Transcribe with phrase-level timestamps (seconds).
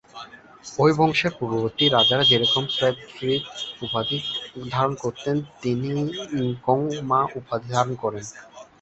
[0.77, 3.43] ঐ বংশের পূর্ববর্তী রাজারা যেরকম স্দে-স্রিদ
[3.81, 4.17] উপাধি
[4.69, 5.91] ধারণ করতেন, তিনি
[6.65, 8.23] গোং-মা উপাধি ধারণ করেন।